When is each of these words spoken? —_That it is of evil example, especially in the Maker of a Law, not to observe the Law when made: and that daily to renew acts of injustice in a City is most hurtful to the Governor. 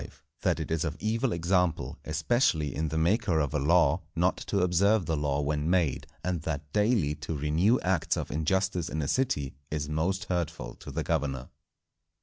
—_That 0.41 0.59
it 0.59 0.71
is 0.71 0.83
of 0.83 0.97
evil 0.99 1.31
example, 1.31 1.99
especially 2.05 2.73
in 2.73 2.87
the 2.87 2.97
Maker 2.97 3.37
of 3.39 3.53
a 3.53 3.59
Law, 3.59 4.01
not 4.15 4.35
to 4.37 4.61
observe 4.61 5.05
the 5.05 5.15
Law 5.15 5.41
when 5.41 5.69
made: 5.69 6.07
and 6.23 6.41
that 6.41 6.73
daily 6.73 7.13
to 7.17 7.37
renew 7.37 7.79
acts 7.81 8.17
of 8.17 8.31
injustice 8.31 8.89
in 8.89 9.03
a 9.03 9.07
City 9.07 9.53
is 9.69 9.87
most 9.89 10.23
hurtful 10.23 10.73
to 10.73 10.89
the 10.89 11.03
Governor. 11.03 11.49